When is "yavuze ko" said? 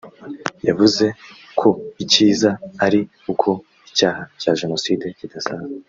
0.67-1.69